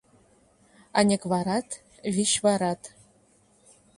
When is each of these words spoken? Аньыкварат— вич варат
Аньыкварат— 0.97 1.69
вич 2.15 2.31
варат 2.43 2.81